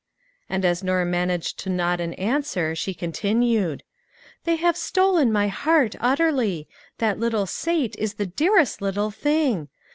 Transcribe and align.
And 0.49 0.65
as 0.65 0.83
Norm 0.83 1.11
managed 1.11 1.59
to 1.59 1.69
nod 1.69 1.99
an 1.99 2.15
answer, 2.15 2.73
she 2.73 2.91
continued:" 2.95 3.83
They 4.45 4.55
have 4.55 4.75
stolen 4.75 5.31
my 5.31 5.47
heart 5.47 5.95
utterly; 5.99 6.67
that 6.97 7.19
little 7.19 7.45
Sate 7.45 7.95
is 7.99 8.15
the 8.15 8.25
dearest 8.25 8.81
little 8.81 9.11
thing. 9.11 9.67